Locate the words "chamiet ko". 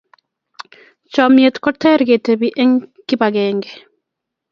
1.13-1.69